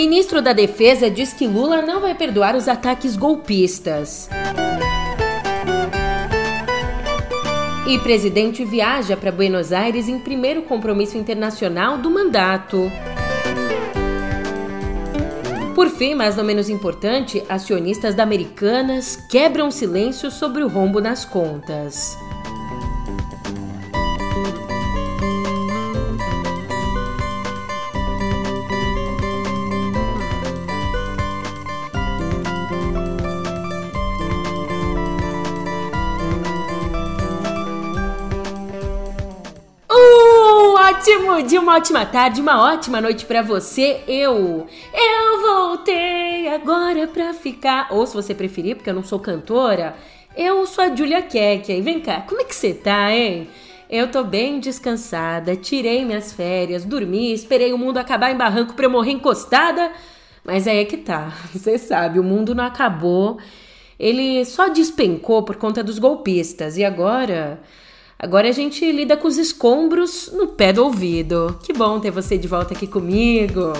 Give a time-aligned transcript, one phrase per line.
[0.00, 4.30] Ministro da Defesa diz que Lula não vai perdoar os ataques golpistas.
[7.84, 12.88] E presidente viaja para Buenos Aires em primeiro compromisso internacional do mandato.
[15.74, 21.24] Por fim, mas não menos importante, acionistas da Americanas quebram silêncio sobre o rombo nas
[21.24, 22.16] contas.
[41.08, 44.02] Ótimo dia, uma ótima tarde, uma ótima noite para você.
[44.06, 47.88] Eu, eu voltei agora pra ficar.
[47.90, 49.96] Ou se você preferir, porque eu não sou cantora,
[50.36, 51.72] eu sou a Julia Keck.
[51.72, 53.48] E vem cá, como é que você tá, hein?
[53.88, 58.84] Eu tô bem descansada, tirei minhas férias, dormi, esperei o mundo acabar em barranco pra
[58.84, 59.90] eu morrer encostada.
[60.44, 63.38] Mas aí é que tá, você sabe, o mundo não acabou.
[63.98, 66.76] Ele só despencou por conta dos golpistas.
[66.76, 67.58] E agora
[68.18, 71.56] Agora a gente lida com os escombros no pé do ouvido.
[71.62, 73.72] Que bom ter você de volta aqui comigo.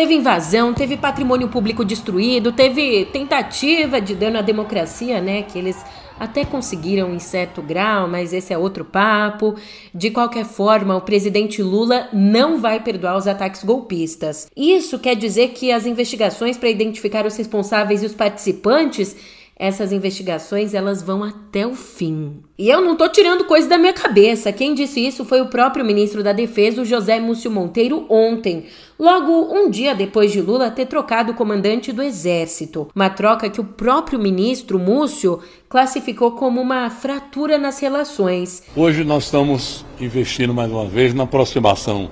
[0.00, 5.42] Teve invasão, teve patrimônio público destruído, teve tentativa de dano à democracia, né?
[5.42, 5.76] Que eles
[6.18, 9.56] até conseguiram em certo grau, mas esse é outro papo.
[9.94, 14.50] De qualquer forma, o presidente Lula não vai perdoar os ataques golpistas.
[14.56, 19.14] Isso quer dizer que as investigações para identificar os responsáveis e os participantes
[19.60, 22.40] essas investigações elas vão até o fim.
[22.58, 24.50] E eu não tô tirando coisa da minha cabeça.
[24.50, 28.64] Quem disse isso foi o próprio ministro da Defesa, José Múcio Monteiro, ontem,
[28.98, 32.88] logo um dia depois de Lula ter trocado o comandante do Exército.
[32.96, 38.62] Uma troca que o próprio ministro Múcio classificou como uma fratura nas relações.
[38.74, 42.10] Hoje nós estamos investindo mais uma vez na aproximação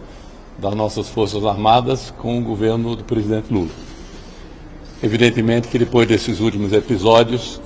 [0.58, 3.87] das nossas Forças Armadas com o governo do presidente Lula.
[5.02, 7.60] Evidentemente que depois desses últimos episódios,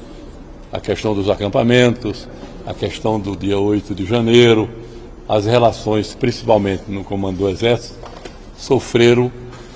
[0.71, 2.29] a questão dos acampamentos,
[2.67, 4.69] a questão do dia 8 de janeiro,
[5.29, 7.99] as relações, principalmente no comando do Exército,
[8.57, 9.33] sofreram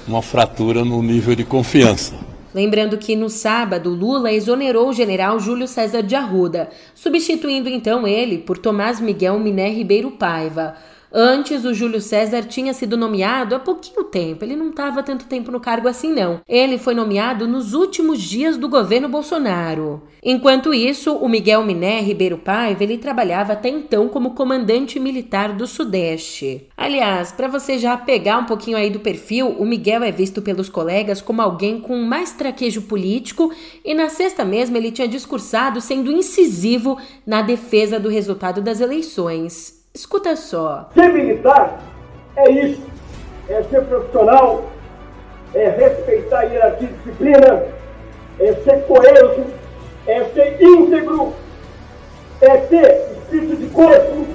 [0.07, 2.15] uma fratura no nível de confiança.
[2.55, 8.39] Lembrando que no sábado, Lula exonerou o general Júlio César de Arruda, substituindo então ele
[8.39, 10.75] por Tomás Miguel Miné Ribeiro Paiva.
[11.13, 15.51] Antes, o Júlio César tinha sido nomeado há pouquinho tempo, ele não estava tanto tempo
[15.51, 16.41] no cargo assim, não.
[16.49, 20.03] Ele foi nomeado nos últimos dias do governo Bolsonaro.
[20.23, 25.67] Enquanto isso, o Miguel Miné Ribeiro Paiva ele trabalhava até então como comandante militar do
[25.67, 26.67] Sudeste.
[26.77, 30.69] Aliás, para você já pegar um pouquinho aí do perfil, o Miguel é visto pelos
[30.69, 33.53] colegas como alguém com mais traquejo político
[33.85, 39.76] e na sexta mesmo ele tinha discursado sendo incisivo na defesa do resultado das eleições.
[39.97, 40.91] Escuta só.
[40.93, 41.79] Ser militar
[42.37, 42.83] é isso.
[43.49, 44.65] É ser profissional,
[45.55, 47.63] é respeitar a hierarquia e disciplina,
[48.39, 49.47] é ser coeso,
[50.07, 51.33] é ser íntegro,
[52.43, 54.27] é ter espírito de corpo,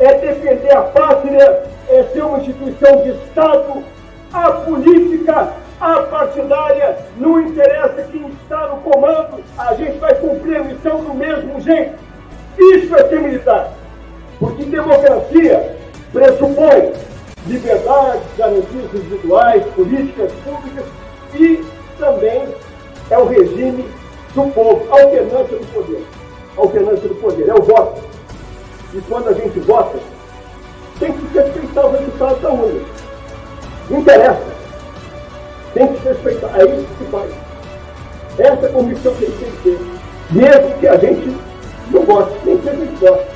[0.00, 3.84] é defender a pátria, é ser uma instituição de Estado.
[4.32, 10.64] A política, a partidária, não interessa quem está no comando, a gente vai cumprir a
[10.64, 11.94] missão do mesmo jeito.
[12.58, 13.83] Isso é ser militar.
[14.44, 15.74] Porque democracia
[16.12, 16.92] pressupõe
[17.46, 20.84] liberdade, garantias individuais, políticas públicas
[21.34, 21.64] e
[21.98, 22.46] também
[23.08, 23.86] é o regime
[24.34, 26.04] do povo, alternância do poder.
[26.58, 28.02] Alternância do poder, é o voto.
[28.92, 29.98] E quando a gente vota,
[31.00, 32.80] tem que respeitar o resultado da urna.
[33.88, 34.54] Não interessa.
[35.72, 36.60] Tem que respeitar.
[36.60, 37.30] É isso que faz.
[38.38, 39.78] Essa é a convicção que ele tem que ter.
[40.30, 41.34] Mesmo que a gente
[41.90, 43.33] não goste, nem sempre a gente gosta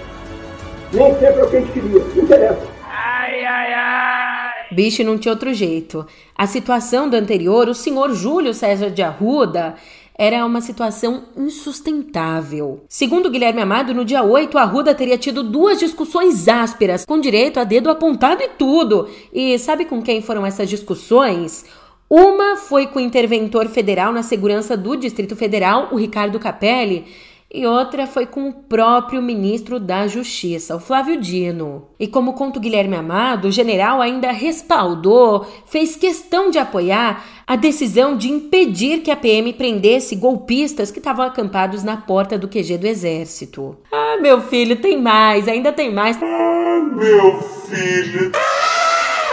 [0.92, 1.98] nem sempre é o que a gente queria.
[1.98, 2.66] Não interessa.
[2.84, 4.66] Ai, ai, ai.
[4.70, 6.06] Bicho não tinha outro jeito.
[6.36, 9.74] A situação do anterior, o senhor Júlio César de Arruda,
[10.16, 12.82] era uma situação insustentável.
[12.88, 17.64] Segundo Guilherme Amado, no dia 8, Arruda teria tido duas discussões ásperas, com direito a
[17.64, 19.08] dedo apontado e tudo.
[19.32, 21.64] E sabe com quem foram essas discussões?
[22.10, 27.04] Uma foi com o interventor federal na segurança do Distrito Federal, o Ricardo Capelli,
[27.52, 31.88] e outra foi com o próprio ministro da Justiça, o Flávio Dino.
[31.98, 37.56] E como conta o Guilherme Amado, o general ainda respaldou, fez questão de apoiar a
[37.56, 42.76] decisão de impedir que a PM prendesse golpistas que estavam acampados na porta do QG
[42.76, 43.78] do Exército.
[43.90, 46.22] Ah, meu filho, tem mais, ainda tem mais.
[46.22, 48.30] Ah, meu filho.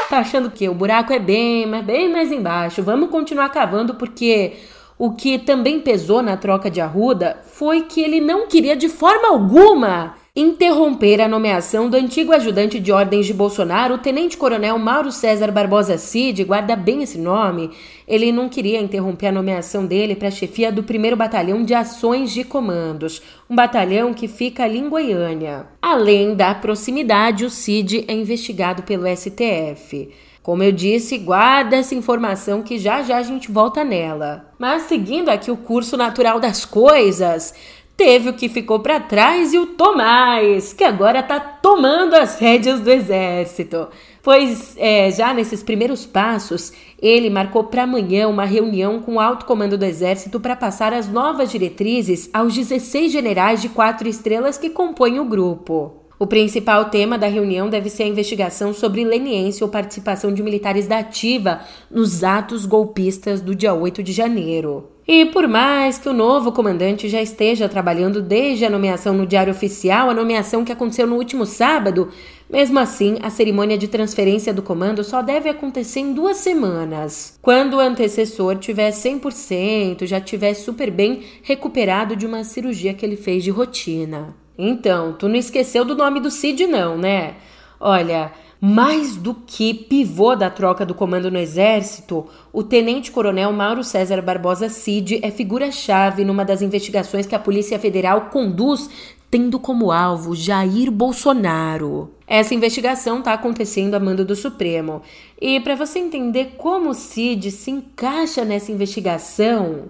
[0.09, 2.81] tá achando que o buraco é bem, mas bem mais embaixo.
[2.81, 4.53] Vamos continuar cavando porque
[4.97, 9.27] o que também pesou na troca de Arruda foi que ele não queria de forma
[9.27, 15.50] alguma interromper a nomeação do antigo ajudante de ordens de Bolsonaro, o tenente-coronel Mauro César
[15.50, 17.71] Barbosa Cid, guarda bem esse nome.
[18.06, 22.33] Ele não queria interromper a nomeação dele para a chefia do 1 Batalhão de Ações
[22.33, 25.68] de Comandos, um batalhão que fica ali em Goiânia.
[25.81, 30.09] Além da proximidade, o Cid é investigado pelo STF.
[30.45, 34.53] Como eu disse, guarda essa informação que já já a gente volta nela.
[34.59, 37.51] Mas seguindo aqui o curso natural das coisas,
[37.97, 42.81] Teve o que ficou para trás e o Tomás, que agora está tomando as rédeas
[42.81, 43.88] do exército.
[44.21, 49.45] Pois é, já nesses primeiros passos, ele marcou para amanhã uma reunião com o alto
[49.45, 54.69] comando do exército para passar as novas diretrizes aos 16 generais de quatro estrelas que
[54.69, 56.04] compõem o grupo.
[56.25, 60.88] O principal tema da reunião deve ser a investigação sobre leniência ou participação de militares
[60.88, 64.89] da ativa nos atos golpistas do dia 8 de janeiro.
[65.07, 69.54] E por mais que o novo comandante já esteja trabalhando desde a nomeação no Diário
[69.54, 72.10] Oficial, a nomeação que aconteceu no último sábado,
[72.50, 77.75] mesmo assim, a cerimônia de transferência do comando só deve acontecer em duas semanas, quando
[77.75, 83.44] o antecessor tiver 100%, já tiver super bem recuperado de uma cirurgia que ele fez
[83.44, 84.44] de rotina.
[84.57, 87.35] Então, tu não esqueceu do nome do Cid, não, né?
[87.79, 94.21] Olha, mais do que pivô da troca do comando no Exército, o tenente-coronel Mauro César
[94.21, 98.89] Barbosa Cid é figura-chave numa das investigações que a Polícia Federal conduz,
[99.29, 102.11] tendo como alvo Jair Bolsonaro.
[102.25, 105.01] Essa investigação está acontecendo a mando do Supremo.
[105.39, 109.89] E para você entender como o Cid se encaixa nessa investigação,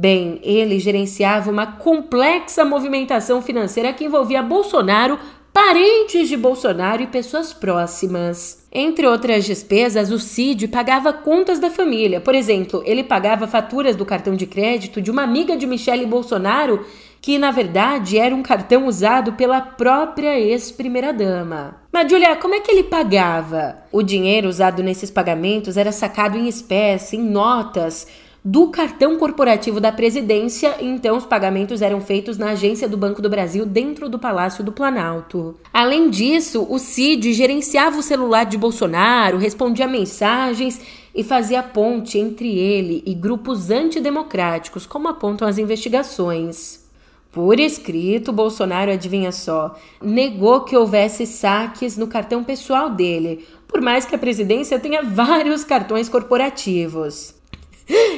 [0.00, 5.18] Bem, ele gerenciava uma complexa movimentação financeira que envolvia Bolsonaro
[5.52, 8.64] parentes de Bolsonaro e pessoas próximas.
[8.70, 12.20] Entre outras despesas, o Cid pagava contas da família.
[12.20, 16.86] Por exemplo, ele pagava faturas do cartão de crédito de uma amiga de Michele Bolsonaro,
[17.20, 21.74] que na verdade era um cartão usado pela própria ex-primeira-dama.
[21.92, 23.78] Mas, Julia, como é que ele pagava?
[23.90, 28.06] O dinheiro usado nesses pagamentos era sacado em espécie, em notas
[28.44, 33.28] do cartão corporativo da presidência, então os pagamentos eram feitos na agência do Banco do
[33.28, 35.56] Brasil dentro do Palácio do Planalto.
[35.72, 40.80] Além disso, o Cid gerenciava o celular de Bolsonaro, respondia mensagens
[41.14, 46.86] e fazia ponte entre ele e grupos antidemocráticos, como apontam as investigações.
[47.32, 54.06] Por escrito, Bolsonaro, adivinha só, negou que houvesse saques no cartão pessoal dele, por mais
[54.06, 57.37] que a presidência tenha vários cartões corporativos.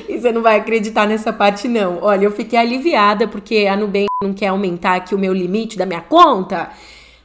[0.09, 1.99] E você não vai acreditar nessa parte, não.
[2.03, 5.87] Olha, eu fiquei aliviada porque a Nubank não quer aumentar aqui o meu limite da
[5.87, 6.71] minha conta.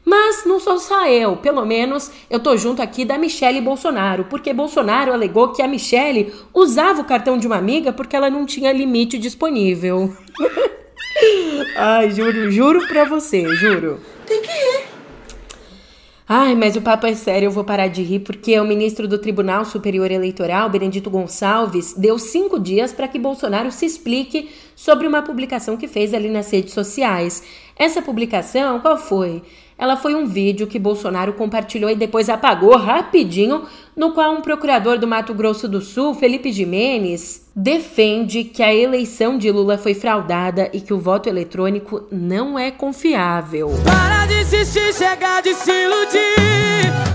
[0.05, 4.53] Mas não sou só eu, pelo menos eu tô junto aqui da Michele Bolsonaro, porque
[4.53, 8.71] Bolsonaro alegou que a Michele usava o cartão de uma amiga porque ela não tinha
[8.71, 10.15] limite disponível.
[11.75, 13.99] Ai, juro, juro pra você, juro.
[14.27, 14.94] Tem que ir.
[16.27, 19.19] Ai, mas o papo é sério, eu vou parar de rir porque o ministro do
[19.19, 25.21] Tribunal Superior Eleitoral, Benedito Gonçalves, deu cinco dias para que Bolsonaro se explique sobre uma
[25.21, 27.43] publicação que fez ali nas redes sociais.
[27.77, 29.43] Essa publicação, qual foi?
[29.77, 33.63] Ela foi um vídeo que Bolsonaro compartilhou e depois apagou rapidinho,
[33.95, 39.37] no qual um procurador do Mato Grosso do Sul, Felipe Jimenez, defende que a eleição
[39.37, 43.69] de Lula foi fraudada e que o voto eletrônico não é confiável.
[43.83, 46.35] Para de insistir, chega de se iludir.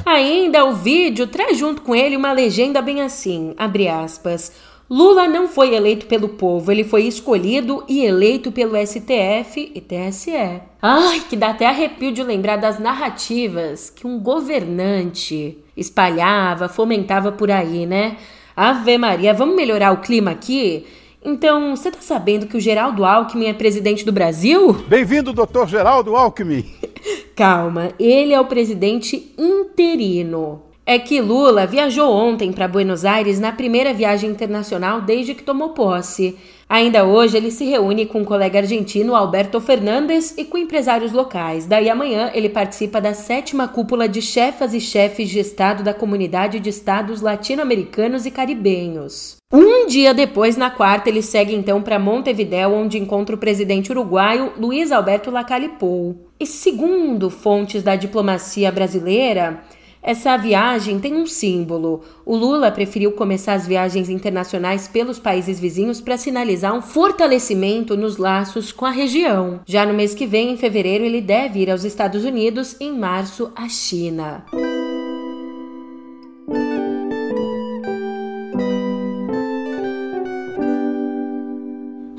[0.04, 4.52] Ainda o vídeo traz junto com ele uma legenda bem assim, abre aspas.
[4.90, 10.60] Lula não foi eleito pelo povo, ele foi escolhido e eleito pelo STF e TSE.
[10.82, 17.52] Ai, que dá até arrepio de lembrar das narrativas que um governante espalhava, fomentava por
[17.52, 18.16] aí, né?
[18.56, 20.84] Ave Maria, vamos melhorar o clima aqui?
[21.24, 24.72] Então, você tá sabendo que o Geraldo Alckmin é presidente do Brasil?
[24.88, 26.64] Bem-vindo, doutor Geraldo Alckmin.
[27.36, 33.52] Calma, ele é o presidente interino é que Lula viajou ontem para Buenos Aires na
[33.52, 36.36] primeira viagem internacional desde que tomou posse.
[36.68, 41.66] Ainda hoje, ele se reúne com o colega argentino Alberto Fernandes e com empresários locais.
[41.66, 46.60] Daí amanhã, ele participa da sétima cúpula de chefas e chefes de Estado da Comunidade
[46.60, 49.36] de Estados Latino-Americanos e Caribenhos.
[49.52, 54.52] Um dia depois, na quarta, ele segue então para Montevideo, onde encontra o presidente uruguaio
[54.56, 56.30] Luiz Alberto Lacalle Pou.
[56.38, 59.60] E segundo fontes da diplomacia brasileira,
[60.02, 62.02] essa viagem tem um símbolo.
[62.24, 68.16] O Lula preferiu começar as viagens internacionais pelos países vizinhos para sinalizar um fortalecimento nos
[68.16, 69.60] laços com a região.
[69.66, 73.52] Já no mês que vem, em fevereiro, ele deve ir aos Estados Unidos, em março,
[73.54, 74.44] à China.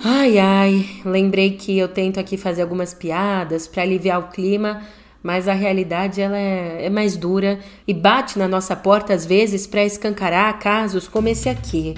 [0.03, 4.83] Ai ai, lembrei que eu tento aqui fazer algumas piadas para aliviar o clima,
[5.23, 9.67] mas a realidade ela é, é, mais dura e bate na nossa porta às vezes
[9.67, 11.95] para escancarar casos como esse aqui.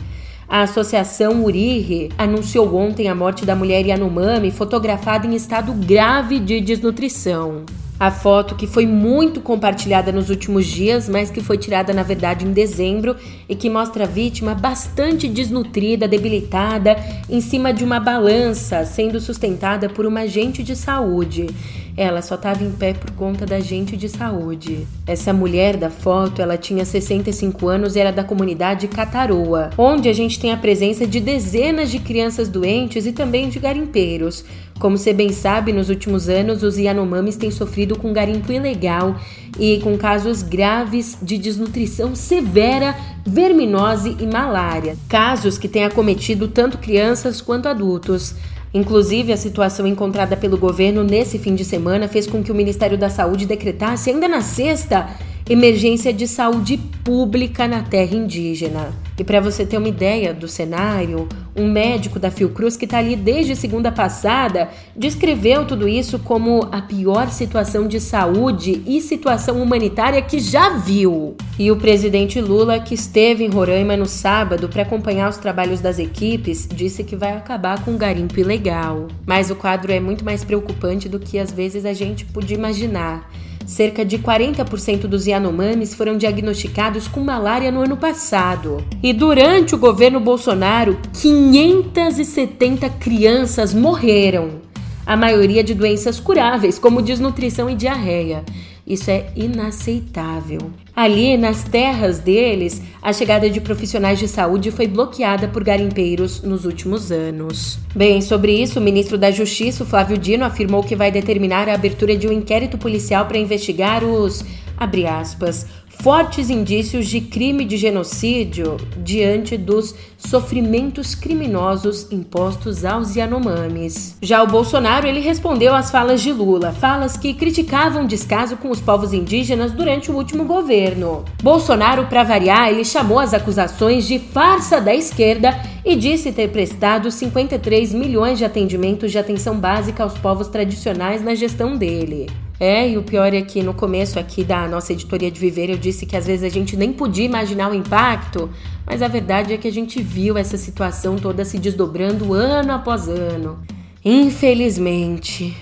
[0.48, 6.60] A Associação Uriri anunciou ontem a morte da mulher Yanomami fotografada em estado grave de
[6.62, 7.66] desnutrição.
[8.04, 12.46] A foto que foi muito compartilhada nos últimos dias, mas que foi tirada na verdade
[12.46, 13.16] em dezembro
[13.48, 16.98] e que mostra a vítima bastante desnutrida, debilitada,
[17.30, 21.48] em cima de uma balança, sendo sustentada por uma agente de saúde.
[21.96, 24.86] Ela só estava em pé por conta da gente de saúde.
[25.08, 30.14] Essa mulher da foto, ela tinha 65 anos e era da comunidade Cataroa, onde a
[30.14, 34.44] gente tem a presença de dezenas de crianças doentes e também de garimpeiros.
[34.84, 39.16] Como você bem sabe, nos últimos anos os Yanomamis têm sofrido com garimpo ilegal
[39.58, 42.94] e com casos graves de desnutrição severa,
[43.26, 44.98] verminose e malária.
[45.08, 48.36] Casos que têm acometido tanto crianças quanto adultos.
[48.74, 52.98] Inclusive, a situação encontrada pelo governo nesse fim de semana fez com que o Ministério
[52.98, 55.08] da Saúde decretasse, ainda na sexta,
[55.50, 58.94] emergência de saúde pública na terra indígena.
[59.18, 63.16] E para você ter uma ideia do cenário, um médico da Fiocruz que está ali
[63.16, 70.22] desde segunda passada descreveu tudo isso como a pior situação de saúde e situação humanitária
[70.22, 71.36] que já viu.
[71.60, 76.00] E o presidente Lula, que esteve em Roraima no sábado para acompanhar os trabalhos das
[76.00, 79.08] equipes, disse que vai acabar com o garimpo ilegal.
[79.26, 83.30] Mas o quadro é muito mais preocupante do que às vezes a gente podia imaginar.
[83.66, 88.84] Cerca de 40% dos Yanomamis foram diagnosticados com malária no ano passado.
[89.02, 94.62] E durante o governo Bolsonaro, 570 crianças morreram.
[95.06, 98.44] A maioria de doenças curáveis, como desnutrição e diarreia.
[98.86, 100.60] Isso é inaceitável.
[100.96, 106.66] Ali, nas terras deles, a chegada de profissionais de saúde foi bloqueada por garimpeiros nos
[106.66, 107.80] últimos anos.
[107.96, 112.16] Bem, sobre isso, o ministro da Justiça, Flávio Dino, afirmou que vai determinar a abertura
[112.16, 114.46] de um inquérito policial para investigar os,
[114.78, 115.66] abre aspas,
[116.04, 124.18] fortes indícios de crime de genocídio diante dos sofrimentos criminosos impostos aos Yanomamis.
[124.22, 128.82] Já o Bolsonaro, ele respondeu às falas de Lula, falas que criticavam descaso com os
[128.82, 131.24] povos indígenas durante o último governo.
[131.42, 137.10] Bolsonaro, para variar, ele chamou as acusações de farsa da esquerda e disse ter prestado
[137.10, 142.28] 53 milhões de atendimentos de atenção básica aos povos tradicionais na gestão dele.
[142.64, 145.76] É, e o pior é que no começo aqui da nossa editoria de Viver eu
[145.76, 148.50] disse que às vezes a gente nem podia imaginar o impacto,
[148.86, 153.10] mas a verdade é que a gente viu essa situação toda se desdobrando ano após
[153.10, 153.60] ano.
[154.06, 155.58] Infelizmente.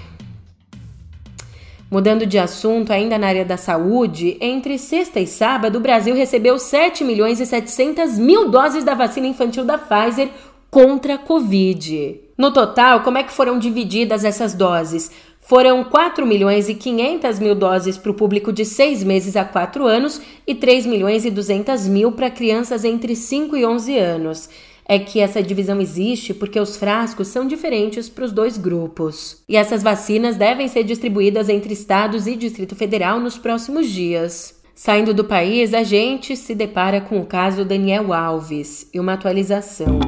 [1.90, 6.60] Mudando de assunto, ainda na área da saúde, entre sexta e sábado, o Brasil recebeu
[6.60, 10.30] 7 milhões e 700 mil doses da vacina infantil da Pfizer
[10.70, 12.22] contra a Covid.
[12.38, 15.12] No total, como é que foram divididas essas doses?
[15.42, 19.86] Foram 4 milhões e 500 mil doses para o público de 6 meses a 4
[19.86, 24.50] anos e 3 milhões e 200 mil para crianças entre 5 e 11 anos.
[24.88, 29.42] É que essa divisão existe porque os frascos são diferentes para os dois grupos.
[29.50, 34.62] E essas vacinas devem ser distribuídas entre estados e Distrito Federal nos próximos dias.
[34.76, 40.00] Saindo do país, a gente se depara com o caso Daniel Alves e uma atualização.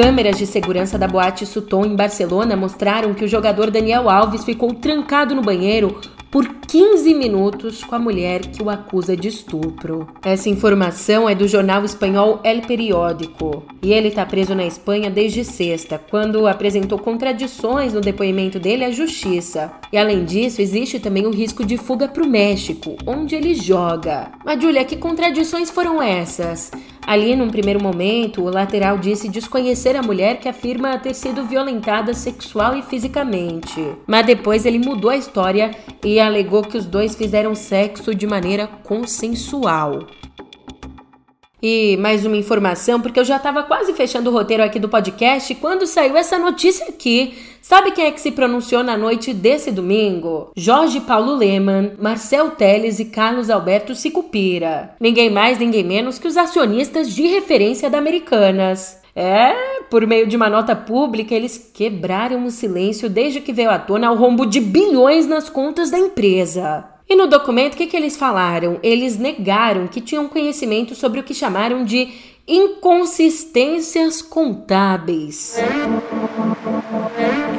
[0.00, 4.72] Câmeras de segurança da boate Sutton em Barcelona mostraram que o jogador Daniel Alves ficou
[4.72, 6.00] trancado no banheiro
[6.30, 10.06] por 15 minutos com a mulher que o acusa de estupro.
[10.22, 15.44] Essa informação é do jornal espanhol El Periódico e ele está preso na Espanha desde
[15.44, 19.72] sexta, quando apresentou contradições no depoimento dele à justiça.
[19.92, 24.30] E além disso, existe também o risco de fuga para o México, onde ele joga.
[24.44, 26.70] Mas, Julia, que contradições foram essas?
[27.08, 32.12] Ali, num primeiro momento, o lateral disse desconhecer a mulher que afirma ter sido violentada
[32.12, 33.82] sexual e fisicamente.
[34.06, 35.70] Mas depois ele mudou a história
[36.04, 40.06] e alegou que os dois fizeram sexo de maneira consensual.
[41.60, 45.52] E mais uma informação, porque eu já estava quase fechando o roteiro aqui do podcast
[45.56, 47.36] quando saiu essa notícia aqui.
[47.60, 50.52] Sabe quem é que se pronunciou na noite desse domingo?
[50.56, 54.94] Jorge Paulo Leman, Marcel Teles e Carlos Alberto Sicupira.
[55.00, 58.98] Ninguém mais, ninguém menos que os acionistas de referência da Americanas.
[59.16, 59.52] É,
[59.90, 64.12] por meio de uma nota pública, eles quebraram o silêncio desde que veio à tona
[64.12, 66.84] o rombo de bilhões nas contas da empresa.
[67.08, 68.78] E no documento, o que, que eles falaram?
[68.82, 72.08] Eles negaram que tinham conhecimento sobre o que chamaram de
[72.46, 75.56] inconsistências contábeis.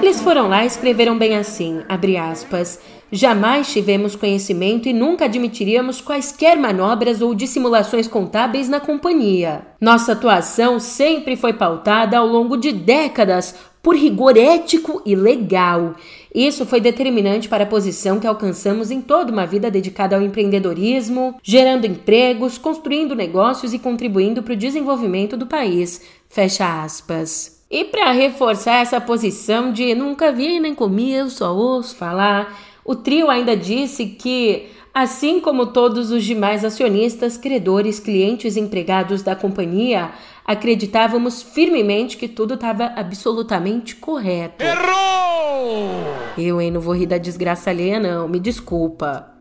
[0.01, 2.79] Eles foram lá e escreveram bem assim, abre aspas,
[3.12, 9.65] Jamais tivemos conhecimento e nunca admitiríamos quaisquer manobras ou dissimulações contábeis na companhia.
[9.82, 15.95] Nossa atuação sempre foi pautada ao longo de décadas por rigor ético e legal.
[16.33, 21.36] Isso foi determinante para a posição que alcançamos em toda uma vida dedicada ao empreendedorismo,
[21.41, 26.01] gerando empregos, construindo negócios e contribuindo para o desenvolvimento do país.
[26.27, 27.59] Fecha aspas.
[27.71, 32.95] E para reforçar essa posição de nunca vi nem comi, eu só ouço falar, o
[32.95, 39.36] trio ainda disse que Assim como todos os demais acionistas, credores, clientes e empregados da
[39.36, 40.09] companhia,
[40.50, 44.63] acreditávamos firmemente que tudo estava absolutamente correto.
[44.63, 45.91] Errou!
[46.36, 49.38] Eu, hein, não vou rir da desgraça alheia, não, me desculpa.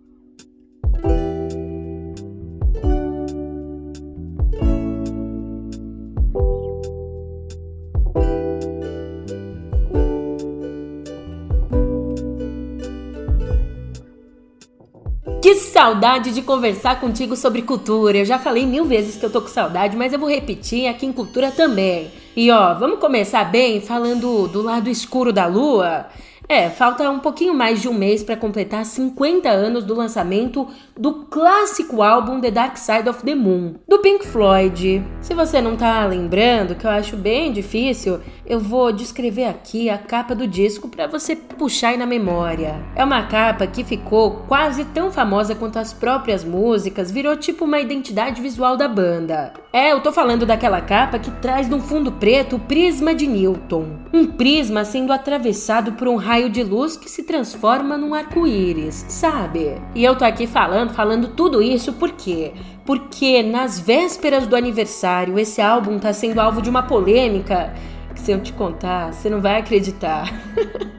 [15.79, 18.19] Saudade de conversar contigo sobre cultura.
[18.19, 21.07] Eu já falei mil vezes que eu tô com saudade, mas eu vou repetir aqui
[21.07, 22.11] em cultura também.
[22.35, 26.07] E ó, vamos começar bem falando do lado escuro da lua?
[26.49, 30.67] É, falta um pouquinho mais de um mês para completar 50 anos do lançamento
[30.99, 35.05] do clássico álbum The Dark Side of the Moon, do Pink Floyd.
[35.21, 39.97] Se você não tá lembrando, que eu acho bem difícil, eu vou descrever aqui a
[39.97, 42.75] capa do disco para você puxar aí na memória.
[42.97, 47.79] É uma capa que ficou quase tão famosa quanto as próprias músicas, virou tipo uma
[47.79, 49.53] identidade visual da banda.
[49.73, 53.99] É, eu tô falando daquela capa que traz num fundo preto o prisma de Newton.
[54.13, 59.81] Um prisma sendo atravessado por um raio de luz que se transforma num arco-íris, sabe?
[59.95, 62.53] E eu tô aqui falando, falando tudo isso por quê?
[62.85, 67.73] Porque nas vésperas do aniversário, esse álbum tá sendo alvo de uma polêmica
[68.15, 70.33] que se eu te contar, você não vai acreditar.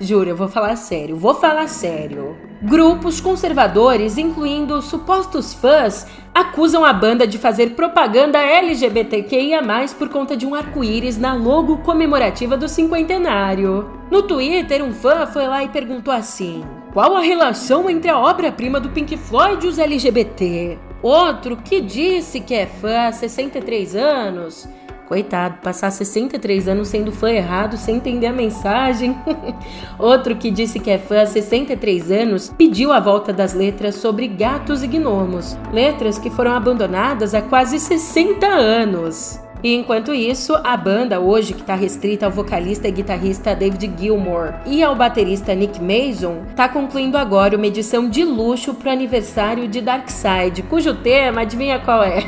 [0.00, 2.36] Juro, eu vou falar sério, vou falar sério.
[2.60, 9.60] Grupos conservadores, incluindo supostos fãs, acusam a banda de fazer propaganda LGBTQIA,
[9.98, 13.90] por conta de um arco-íris na logo comemorativa do cinquentenário.
[14.10, 18.78] No Twitter, um fã foi lá e perguntou assim: Qual a relação entre a obra-prima
[18.78, 20.78] do Pink Floyd e os LGBT?
[21.02, 24.68] Outro que disse que é fã há 63 anos
[25.12, 29.14] Coitado, passar 63 anos sendo fã errado sem entender a mensagem.
[29.98, 34.26] Outro que disse que é fã há 63 anos pediu a volta das letras sobre
[34.26, 39.38] gatos e gnomos, letras que foram abandonadas há quase 60 anos.
[39.62, 44.54] E enquanto isso, a banda hoje, que está restrita ao vocalista e guitarrista David Gilmour
[44.66, 49.68] e ao baterista Nick Mason, está concluindo agora uma edição de luxo para o aniversário
[49.68, 52.24] de Darkseid, cujo tema, adivinha qual é?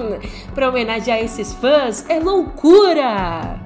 [0.54, 3.63] para homenagear esses fãs, é loucura!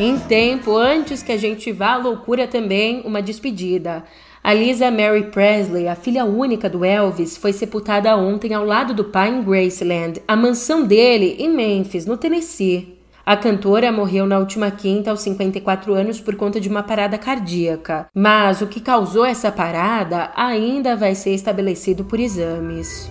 [0.00, 4.04] Em tempo, antes que a gente vá à loucura também, uma despedida.
[4.44, 9.06] A Lisa Mary Presley, a filha única do Elvis, foi sepultada ontem ao lado do
[9.06, 12.96] pai em Graceland, a mansão dele em Memphis, no Tennessee.
[13.26, 18.06] A cantora morreu na última quinta aos 54 anos por conta de uma parada cardíaca,
[18.14, 23.10] mas o que causou essa parada ainda vai ser estabelecido por exames.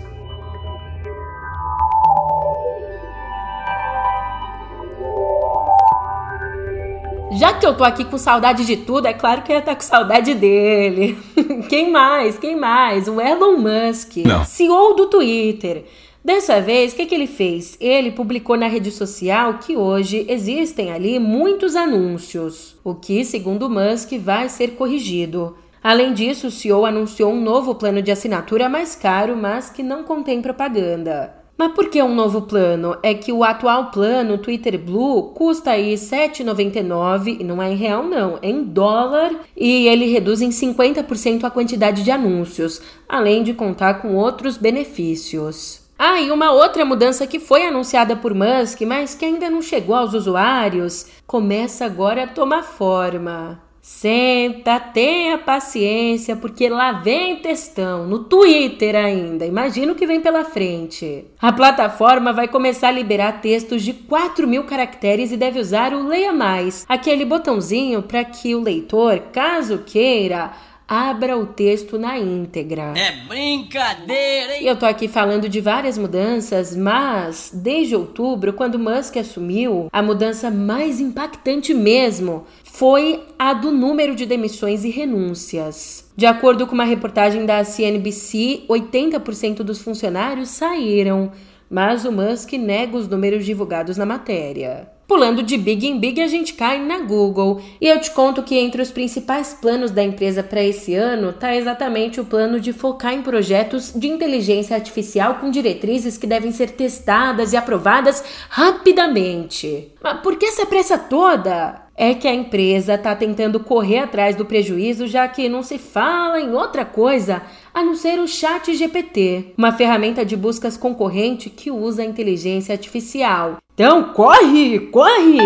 [7.38, 9.74] Já que eu tô aqui com saudade de tudo, é claro que eu ia estar
[9.74, 11.16] tá com saudade dele.
[11.70, 12.36] Quem mais?
[12.40, 13.08] Quem mais?
[13.08, 14.44] O Elon Musk, Não.
[14.44, 15.86] CEO do Twitter.
[16.26, 17.78] Dessa vez, o que, que ele fez?
[17.80, 24.14] Ele publicou na rede social que hoje existem ali muitos anúncios, o que, segundo Musk,
[24.18, 25.56] vai ser corrigido.
[25.84, 30.04] Além disso, o CEO anunciou um novo plano de assinatura mais caro, mas que não
[30.04, 31.37] contém propaganda.
[31.58, 32.96] Mas por que um novo plano?
[33.02, 37.76] É que o atual plano Twitter Blue custa aí R$ 7,99 e não é em
[37.76, 43.42] real não, é em dólar e ele reduz em 50% a quantidade de anúncios, além
[43.42, 45.82] de contar com outros benefícios.
[45.98, 49.96] Ah, e uma outra mudança que foi anunciada por Musk, mas que ainda não chegou
[49.96, 53.67] aos usuários, começa agora a tomar forma.
[53.90, 59.46] Senta, tenha paciência, porque lá vem textão, no Twitter ainda.
[59.46, 61.24] Imagina o que vem pela frente.
[61.42, 66.06] A plataforma vai começar a liberar textos de 4 mil caracteres e deve usar o
[66.06, 70.52] Leia Mais, aquele botãozinho para que o leitor, caso queira,
[70.88, 72.94] abra o texto na íntegra.
[72.96, 74.66] É brincadeira, hein?
[74.66, 80.50] Eu tô aqui falando de várias mudanças, mas desde outubro, quando Musk assumiu, a mudança
[80.50, 86.10] mais impactante mesmo foi a do número de demissões e renúncias.
[86.16, 91.32] De acordo com uma reportagem da CNBC, 80% dos funcionários saíram,
[91.70, 94.97] mas o Musk nega os números divulgados na matéria.
[95.08, 97.62] Pulando de big em big, a gente cai na Google.
[97.80, 101.56] E eu te conto que entre os principais planos da empresa para esse ano está
[101.56, 106.72] exatamente o plano de focar em projetos de inteligência artificial com diretrizes que devem ser
[106.72, 109.94] testadas e aprovadas rapidamente.
[110.04, 111.87] Mas por que essa pressa toda?
[111.98, 116.40] É que a empresa está tentando correr atrás do prejuízo, já que não se fala
[116.40, 117.42] em outra coisa
[117.74, 122.74] a não ser o Chat GPT, uma ferramenta de buscas concorrente que usa a inteligência
[122.74, 123.58] artificial.
[123.74, 125.40] Então, corre, corre!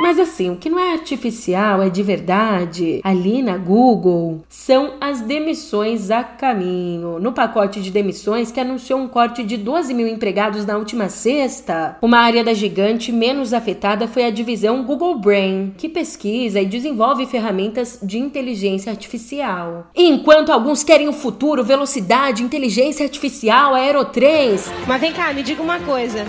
[0.00, 5.20] Mas assim, o que não é artificial, é de verdade, ali na Google, são as
[5.20, 7.18] demissões a caminho.
[7.18, 11.96] No pacote de demissões que anunciou um corte de 12 mil empregados na última sexta,
[12.00, 17.26] uma área da gigante menos afetada foi a divisão Google Brain, que pesquisa e desenvolve
[17.26, 19.86] ferramentas de inteligência artificial.
[19.94, 24.70] Enquanto alguns querem o futuro, velocidade, inteligência artificial, aerotrens.
[24.86, 26.24] Mas vem cá, me diga uma coisa.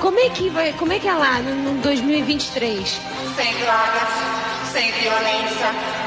[0.00, 2.88] Como é que vai, como é que é lá no, no 2023?
[3.36, 4.08] Sem drogas,
[4.72, 5.66] sem violência,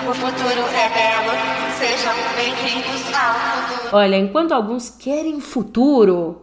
[0.10, 1.32] o futuro é belo.
[1.77, 3.95] Sejam bem-vindos ao futuro.
[3.95, 6.42] Olha, enquanto alguns querem futuro,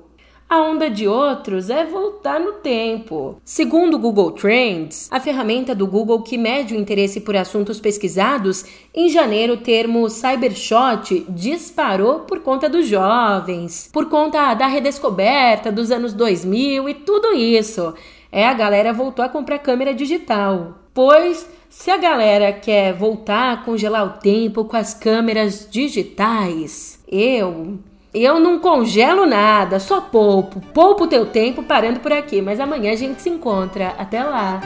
[0.50, 3.40] a onda de outros é voltar no tempo.
[3.44, 8.64] Segundo o Google Trends, a ferramenta do Google que mede o interesse por assuntos pesquisados,
[8.92, 15.92] em janeiro o termo cybershot disparou por conta dos jovens, por conta da redescoberta dos
[15.92, 17.94] anos 2000 e tudo isso.
[18.32, 20.80] É, a galera voltou a comprar câmera digital.
[20.92, 27.78] Pois se a galera quer voltar a congelar o tempo com as câmeras digitais, eu
[28.12, 30.60] eu não congelo nada, só poupo.
[30.72, 33.94] Poupo o teu tempo parando por aqui, mas amanhã a gente se encontra.
[33.98, 34.60] Até lá!